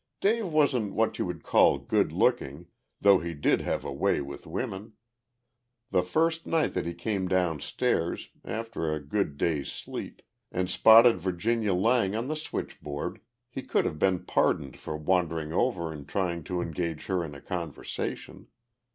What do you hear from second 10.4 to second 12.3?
and spotted Virginia Lang on